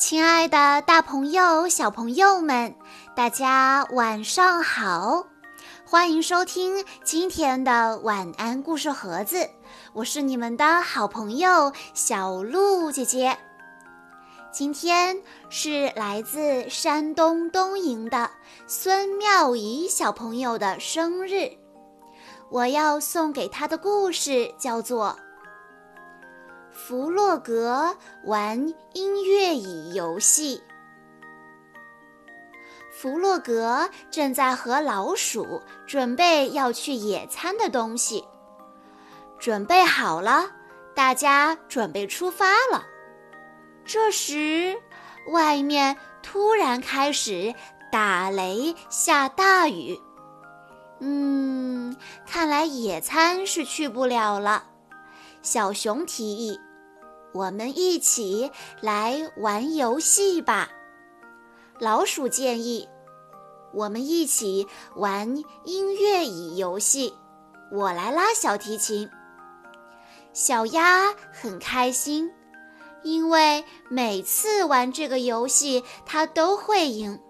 [0.00, 2.74] 亲爱的，大朋友、小朋友们，
[3.14, 5.26] 大家晚上好！
[5.84, 9.46] 欢迎收听今天的晚安故事盒子，
[9.92, 13.36] 我是你们的好朋友小鹿姐姐。
[14.50, 18.30] 今天是来自山东东营的
[18.66, 21.50] 孙妙仪小朋友的生日，
[22.50, 25.14] 我要送给他的故事叫做。
[26.82, 30.62] 弗洛格玩音乐椅游戏。
[32.90, 38.24] 弗洛格正在和老鼠准备要去野餐的东西。
[39.38, 40.50] 准备好了，
[40.94, 42.82] 大家准备出发了。
[43.84, 44.76] 这时，
[45.28, 47.54] 外面突然开始
[47.92, 50.00] 打雷下大雨。
[51.00, 51.94] 嗯，
[52.26, 54.64] 看来野餐是去不了了。
[55.42, 56.58] 小熊提议。
[57.32, 60.68] 我们一起来玩游戏吧，
[61.78, 62.88] 老鼠建议。
[63.72, 67.14] 我们一起玩音乐椅游戏，
[67.70, 69.08] 我来拉小提琴。
[70.32, 72.32] 小鸭很开心，
[73.04, 77.20] 因为每次玩这个游戏它都会赢。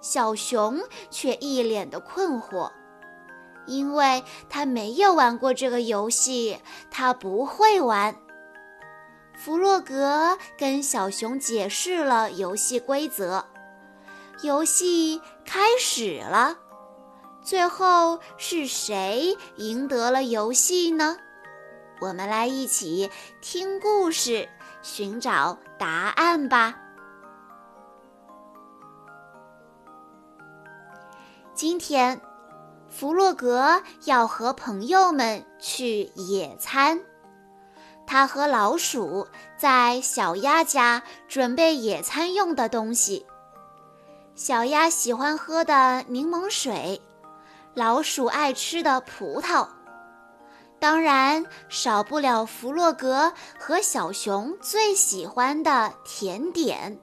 [0.00, 0.80] 小熊
[1.10, 2.70] 却一脸的困惑，
[3.66, 6.58] 因为他没有玩过这个游戏，
[6.92, 8.16] 他不会玩。
[9.42, 13.42] 弗洛格跟小熊解释了游戏规则，
[14.42, 16.58] 游戏开始了。
[17.40, 21.16] 最后是谁赢得了游戏呢？
[22.02, 24.46] 我们来一起听故事，
[24.82, 26.76] 寻找答案吧。
[31.54, 32.20] 今天，
[32.90, 37.00] 弗洛格要和朋友们去野餐。
[38.10, 43.24] 他和老鼠在小鸭家准备野餐用的东西。
[44.34, 47.00] 小鸭喜欢喝的柠檬水，
[47.72, 49.68] 老鼠爱吃的葡萄，
[50.80, 56.98] 当然少不了弗洛格和小熊最喜欢的甜点。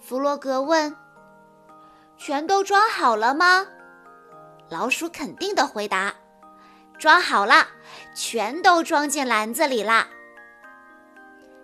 [0.00, 0.96] 弗洛格问
[2.16, 3.66] ：“全都装好了吗？”
[4.70, 6.14] 老鼠肯定的回答。
[7.02, 7.66] 装好了，
[8.14, 10.06] 全都装进篮子里啦。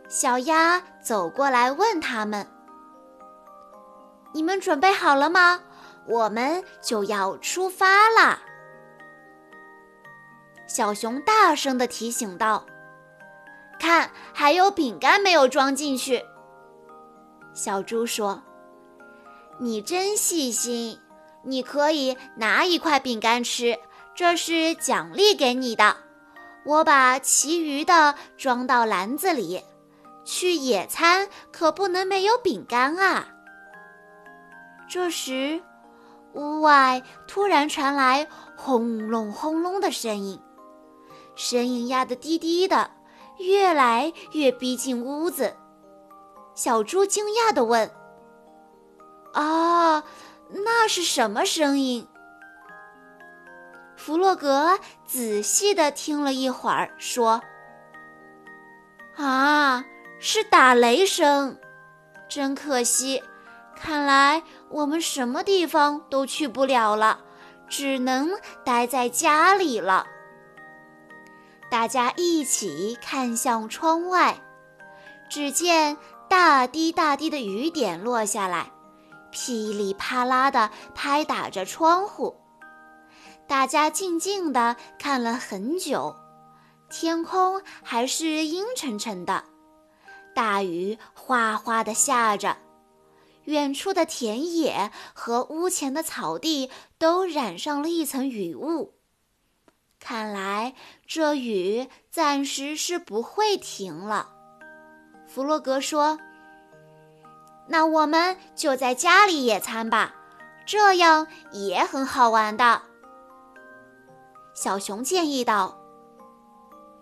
[0.08, 2.44] 小鸭走过来问他们
[4.34, 5.62] ：“你们准备好了吗？
[6.08, 8.40] 我们就要出发啦。”
[10.66, 12.66] 小熊大声的提醒道
[13.78, 16.24] ：“看，还有饼干没有装进去。”
[17.54, 18.42] 小猪说
[19.60, 20.98] ：“你真细心，
[21.44, 23.78] 你可以拿一块饼干吃。”
[24.18, 25.96] 这是奖励给你的，
[26.64, 29.62] 我把其余的装到篮子里。
[30.24, 33.28] 去野餐可不能没有饼干啊！
[34.88, 35.62] 这时，
[36.32, 40.42] 屋外突然传来轰隆轰隆的声音，
[41.36, 42.90] 声音压得低低的，
[43.38, 45.54] 越来越逼近屋子。
[46.56, 47.88] 小猪惊讶地问
[49.32, 50.02] ：“啊，
[50.50, 52.04] 那是什么声音？”
[54.08, 57.42] 弗洛格仔细地听了一会儿，说
[59.16, 59.84] ：“啊，
[60.18, 61.58] 是打雷声，
[62.26, 63.22] 真可惜。
[63.76, 67.20] 看来我们什么地方都去不了了，
[67.68, 68.30] 只能
[68.64, 70.06] 待在家里了。”
[71.70, 74.40] 大家一起看向窗外，
[75.28, 75.98] 只见
[76.30, 78.72] 大滴大滴的雨点落下来，
[79.30, 82.40] 噼里啪啦地拍打着窗户。
[83.48, 86.14] 大家静静地看了很久，
[86.90, 89.42] 天空还是阴沉沉的，
[90.34, 92.58] 大雨哗哗地下着，
[93.44, 98.94] 远处的田野和屋前的草地都染上了一层雨雾。
[99.98, 100.74] 看来
[101.06, 104.28] 这雨暂时是不会停了。
[105.26, 106.18] 弗洛格说
[107.66, 110.14] ：“那我们就在家里野餐吧，
[110.66, 112.82] 这样也很好玩的。”
[114.60, 115.78] 小熊建议道：“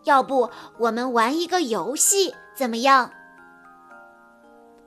[0.04, 3.10] 要不我们玩一个游戏怎么样？”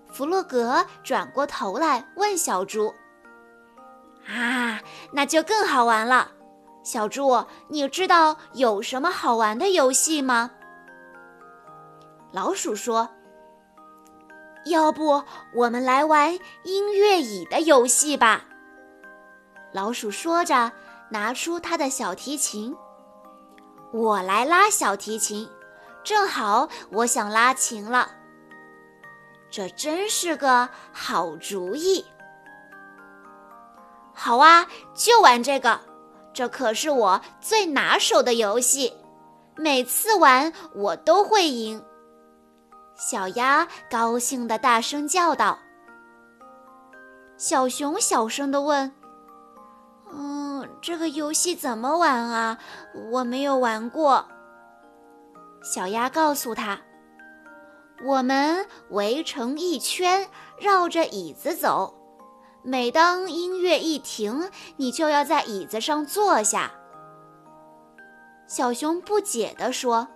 [0.06, 2.94] 弗洛格转过头来问小猪
[4.30, 4.80] ：“啊，
[5.12, 6.30] 那就更好玩了。
[6.83, 10.51] 小猪，你知道有什么好玩的游戏吗？”
[12.31, 13.10] 老鼠说
[14.66, 15.24] ：“要不
[15.56, 18.45] 我们来玩音乐椅的游戏吧。”
[19.74, 20.71] 老鼠说着。
[21.09, 22.75] 拿出他的小提琴，
[23.91, 25.50] 我来拉小提琴，
[26.03, 28.11] 正好我想拉琴了。
[29.51, 32.06] 这真是个好主意。
[34.13, 35.79] 好啊，就玩这个，
[36.33, 38.94] 这可是我最拿手的游戏，
[39.56, 41.83] 每次玩我都会赢。
[42.95, 45.57] 小鸭高兴地大声叫道。
[47.38, 48.91] 小熊小声地问：“，
[50.81, 52.57] 这个游戏怎么玩啊？
[53.11, 54.25] 我没有玩过。”
[55.63, 56.79] 小鸭告诉他
[58.05, 61.95] ：“我们围成一圈，绕着椅子走。”
[62.61, 66.71] 每当音乐一停，你就要在椅子上坐下。
[68.47, 70.09] 小熊不解地说：“，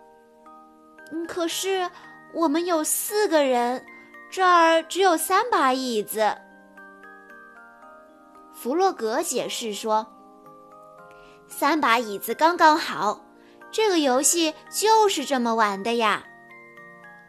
[1.25, 1.89] 可是
[2.33, 3.86] 我们有四个人，
[4.30, 6.36] 这儿只有三把椅子。”
[8.54, 10.06] 弗洛格解释说
[11.56, 13.22] ：“三把椅子刚刚好，
[13.72, 16.24] 这个游戏就是这么玩的呀。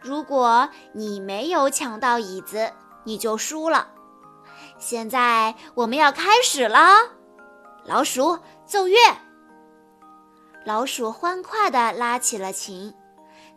[0.01, 2.73] 如果你没有抢到椅子，
[3.03, 3.87] 你就输了。”
[4.79, 6.79] 现在我们要开始了，
[7.85, 8.97] 老鼠奏乐。
[10.65, 12.91] 老鼠欢快地拉起了琴，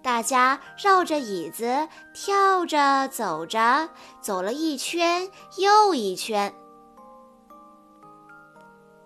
[0.03, 3.89] 大家绕着椅子跳着走着，
[4.21, 6.55] 走了一圈又一圈。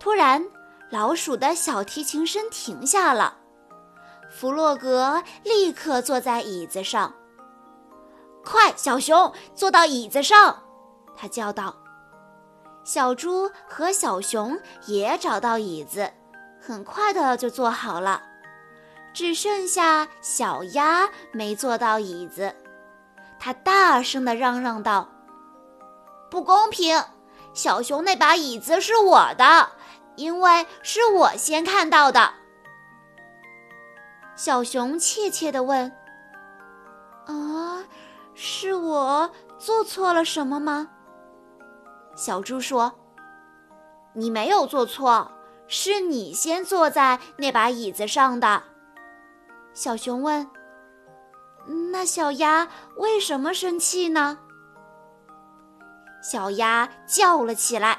[0.00, 0.44] 突然，
[0.92, 3.38] 老鼠的小提琴声停下了，
[4.30, 7.14] 弗洛格立刻坐在椅子上。
[8.44, 10.54] 快，小熊，坐到椅子上！
[11.16, 11.74] 他叫道。
[12.84, 16.12] 小猪和小熊也找到椅子，
[16.60, 18.20] 很快的就坐好了，
[19.14, 22.54] 只剩下小鸭没坐到椅子。
[23.40, 25.08] 它大声的嚷嚷道
[26.30, 27.02] ：“不公平！
[27.54, 29.70] 小熊那把椅子是我的，
[30.16, 32.32] 因为是我先看到的。”
[34.34, 35.92] 小熊怯怯的问
[37.26, 37.84] ：“啊，
[38.34, 40.88] 是我做错了什么吗？”
[42.16, 42.92] 小猪说
[44.14, 45.30] ：“你没有做错，
[45.66, 48.62] 是你先坐在那把椅子上的。”
[49.74, 50.50] 小熊问
[51.92, 54.38] ：“那小鸭为什么生气呢？”
[56.22, 57.98] 小鸭叫了起来：“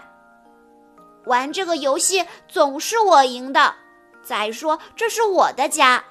[1.26, 3.76] 玩这个游戏总是我赢的，
[4.24, 6.04] 再说这是我的家。”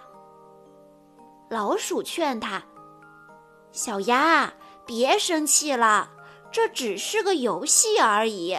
[1.51, 2.63] 老鼠劝他
[3.73, 4.53] ：“小鸭，
[4.87, 6.11] 别生气了。”
[6.53, 8.59] 这只是个游戏而已。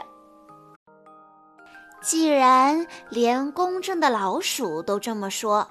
[2.02, 5.68] 既然连公正的老鼠都这么说，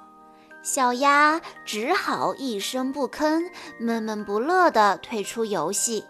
[0.62, 3.42] 小鸭只好一声不吭，
[3.80, 6.04] 闷闷不乐地退出游戏。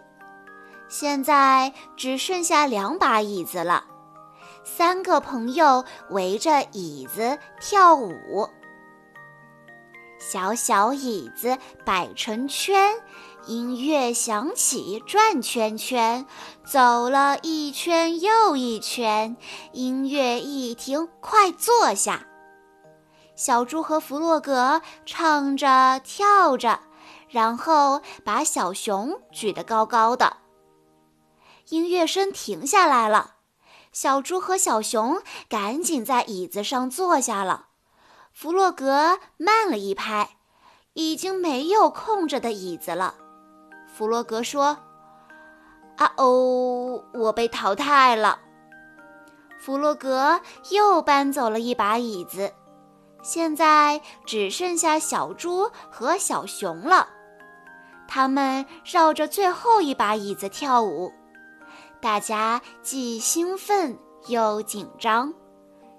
[0.87, 3.83] 现在只剩下两把椅子了，
[4.63, 8.49] 三个朋友围着椅子跳舞。
[10.19, 12.95] 小小椅子摆成圈，
[13.45, 16.25] 音乐响起，转圈圈，
[16.65, 19.35] 走了一圈又一圈。
[19.73, 22.25] 音乐一停，快坐下。
[23.35, 26.79] 小猪和弗洛格唱着跳着，
[27.27, 30.37] 然后把小熊举得高高的。
[31.67, 33.32] 音乐声停下来了，
[33.93, 37.67] 小猪和小熊赶紧在椅子上坐下了。
[38.33, 40.37] 弗洛格慢了一拍，
[40.93, 43.15] 已经没有空着的椅子了。
[43.87, 44.79] 弗洛格说
[45.97, 48.39] ：“啊哦，我被淘汰了。”
[49.61, 52.51] 弗洛格又搬走了一把椅子，
[53.21, 57.07] 现在只剩下小猪和小熊了。
[58.07, 61.13] 他们绕着最后一把椅子跳舞，
[62.03, 65.33] 大家既兴奋又紧张，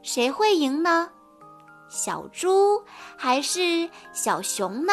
[0.02, 1.08] 谁会赢呢？
[1.88, 2.84] 小猪
[3.16, 4.92] 还是小熊呢？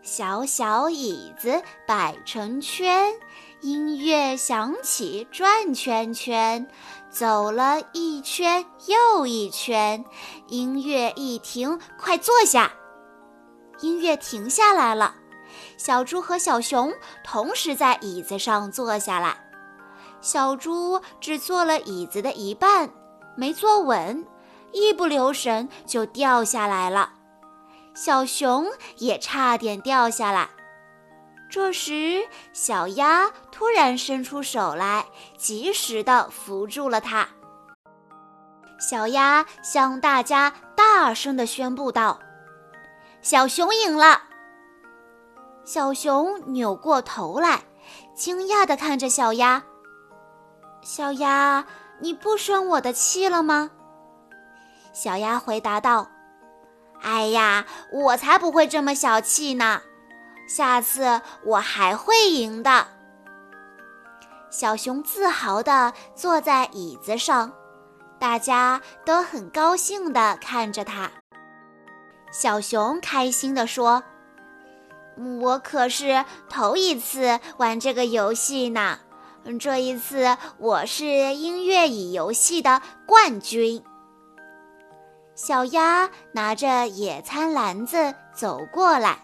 [0.00, 3.12] 小小椅子摆成圈，
[3.62, 6.64] 音乐响起，转圈圈，
[7.10, 10.04] 走了一圈又一圈。
[10.46, 12.72] 音乐一停，快坐下。
[13.80, 15.16] 音乐停下来了，
[15.76, 16.92] 小猪和小熊
[17.24, 19.36] 同时在椅子上坐下来。
[20.20, 22.90] 小猪只坐了椅子的一半，
[23.36, 24.24] 没坐稳。
[24.74, 27.12] 一不留神就掉下来了，
[27.94, 28.66] 小熊
[28.96, 30.48] 也差点掉下来。
[31.50, 32.22] 这时，
[32.54, 35.04] 小鸭突然伸出手来，
[35.36, 37.28] 及时地扶住了它。
[38.80, 42.18] 小鸭向大家大声地宣布道
[43.20, 44.22] ：“小熊赢了！”
[45.64, 47.62] 小熊扭过头来，
[48.14, 49.62] 惊讶地看着小鸭
[50.82, 51.64] ：“小鸭，
[52.00, 53.70] 你不生我的气了吗？”
[54.92, 56.08] 小鸭回答道
[57.00, 59.80] ：“哎呀，我才不会这么小气呢！
[60.48, 62.88] 下次我还会赢的。
[64.50, 67.52] 小熊自豪地坐在椅子上，
[68.18, 71.10] 大家都很高兴地看着他。
[72.30, 74.02] 小熊开心地说
[75.40, 78.98] ：“我可是头一次玩这个游戏呢，
[79.60, 83.82] 这一次我是音乐椅游戏的冠军。”
[85.34, 89.18] 小鸭拿着野餐篮子走过来，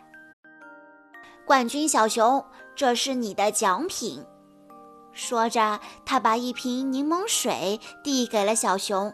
[1.47, 4.25] 冠军小熊，这是你的奖品。
[5.13, 9.13] 说着，他把一瓶柠檬水递给了小熊。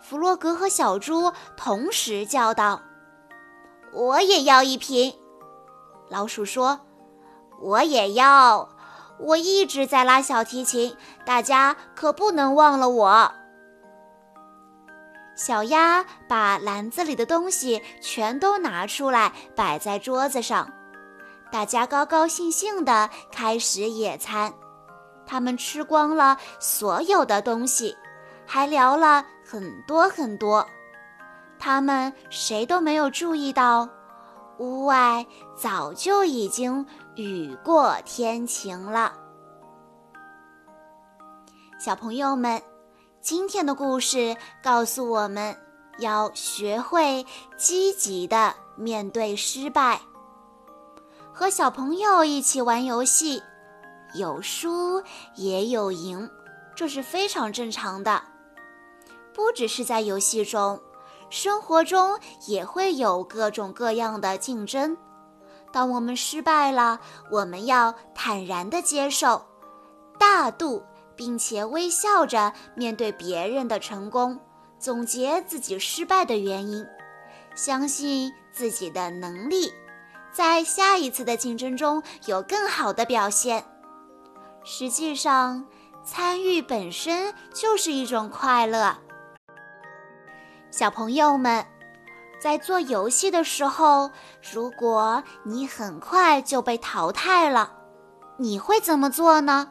[0.00, 2.82] 弗洛格和小猪同时叫道
[3.94, 5.14] ：“我也要一瓶。”
[6.08, 6.80] 老鼠说
[7.60, 8.68] ：“我也要。
[9.18, 13.32] 我一直在拉小提琴，大家可不能忘了我。”
[15.36, 20.70] 小鸭把篮子里的东西全都拿出来，摆在桌子上。
[21.50, 24.52] 大家高高兴兴地开始野餐。
[25.26, 27.96] 他们吃光了所有的东西，
[28.46, 30.66] 还聊了很多很多。
[31.58, 33.88] 他们谁都没有注意到，
[34.58, 39.12] 屋外早就已经雨过天晴了。
[41.78, 42.62] 小朋友们，
[43.20, 45.56] 今天的故事告诉我们
[45.98, 50.00] 要学会积极的面对失败，
[51.32, 53.42] 和小朋友一起玩游戏。
[54.14, 55.02] 有输
[55.34, 56.30] 也有赢，
[56.76, 58.22] 这是非常正常的。
[59.34, 60.80] 不只是在游戏中，
[61.34, 64.96] 生活中也会有各种各样的竞争。
[65.72, 69.44] 当我们失败了，我们要坦然地接受，
[70.16, 70.80] 大度
[71.16, 74.38] 并且微笑着面对别人的成功，
[74.78, 76.86] 总结自己失败的原因，
[77.56, 79.74] 相信自己的能力，
[80.32, 83.64] 在下一次的竞争中有更好的表现。
[84.62, 85.66] 实际上，
[86.04, 88.98] 参与本身就是一种快乐。
[90.76, 91.64] 小朋友们，
[92.40, 94.10] 在做游戏的时候，
[94.52, 97.72] 如果你很快就被淘汰了，
[98.38, 99.70] 你会怎么做呢？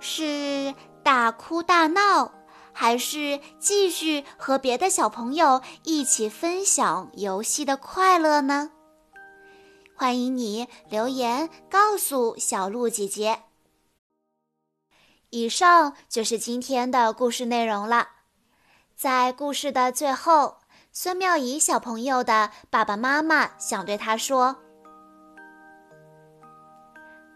[0.00, 2.32] 是大哭大闹，
[2.72, 8.70] 还是继续和别的小朋友一起分享游戏的快乐呢？
[9.94, 13.40] 欢迎你留言告诉小鹿姐姐。
[15.28, 18.15] 以上就是今天的故事内容了。
[18.96, 20.56] 在故事的最后，
[20.90, 24.56] 孙妙仪小朋友的爸爸妈妈想对他说：“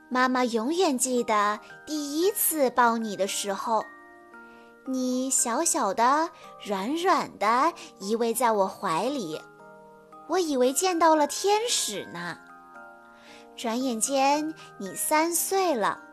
[0.09, 3.85] 妈妈永远记得第一次抱你的时候，
[4.87, 6.31] 你小小的、
[6.64, 9.38] 软软的依偎在我怀里，
[10.31, 12.38] 我以为见到了天使呢。
[13.55, 16.05] 转眼间，你三岁了。”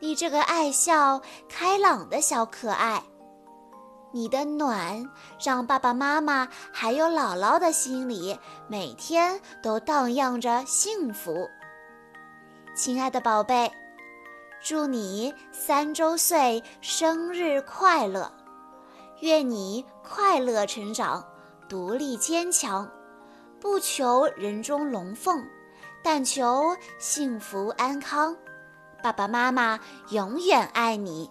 [0.00, 3.02] 你这个爱笑、开朗的小可爱，
[4.10, 5.04] 你的暖
[5.42, 11.48] 让爸爸妈妈还有姥姥的心里每天都荡漾着幸福。
[12.74, 13.70] 亲爱的宝贝，
[14.62, 18.32] 祝你三周岁生日快乐！
[19.20, 21.26] 愿你快乐成长，
[21.68, 22.88] 独立坚强，
[23.60, 25.44] 不求人中龙凤，
[26.02, 28.34] 但求幸福安康。
[29.02, 29.78] 爸爸妈妈
[30.10, 31.30] 永远爱你。